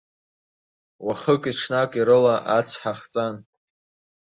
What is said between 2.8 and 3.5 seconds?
хҵан.